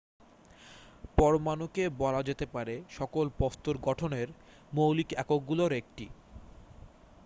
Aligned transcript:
পরমাণুকে 1.17 1.83
বলা 2.01 2.21
যেতে 2.23 2.45
পারে 2.45 2.75
সকল 2.89 3.25
বস্তুর 3.39 3.75
গঠনের 3.87 4.27
মৌলিক 4.71 5.09
এককগুলোর 5.13 5.71
একটি 5.73 6.05